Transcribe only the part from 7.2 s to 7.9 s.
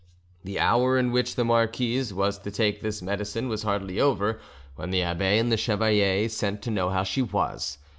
was.